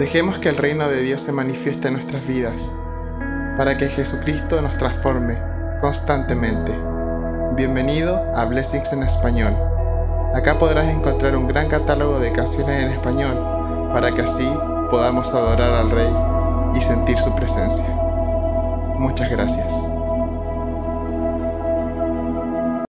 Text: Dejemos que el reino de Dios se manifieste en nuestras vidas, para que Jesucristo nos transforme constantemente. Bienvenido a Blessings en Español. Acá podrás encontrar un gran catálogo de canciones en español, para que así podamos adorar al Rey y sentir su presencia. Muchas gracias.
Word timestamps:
Dejemos 0.00 0.38
que 0.38 0.48
el 0.48 0.56
reino 0.56 0.88
de 0.88 1.02
Dios 1.02 1.20
se 1.20 1.30
manifieste 1.30 1.88
en 1.88 1.92
nuestras 1.92 2.26
vidas, 2.26 2.72
para 3.58 3.76
que 3.76 3.90
Jesucristo 3.90 4.62
nos 4.62 4.78
transforme 4.78 5.36
constantemente. 5.78 6.74
Bienvenido 7.54 8.16
a 8.34 8.46
Blessings 8.46 8.94
en 8.94 9.02
Español. 9.02 9.54
Acá 10.34 10.56
podrás 10.56 10.86
encontrar 10.86 11.36
un 11.36 11.46
gran 11.46 11.68
catálogo 11.68 12.18
de 12.18 12.32
canciones 12.32 12.82
en 12.82 12.92
español, 12.92 13.90
para 13.92 14.10
que 14.10 14.22
así 14.22 14.50
podamos 14.90 15.34
adorar 15.34 15.74
al 15.74 15.90
Rey 15.90 16.10
y 16.74 16.80
sentir 16.80 17.18
su 17.18 17.34
presencia. 17.34 17.86
Muchas 18.98 19.30
gracias. 19.30 19.89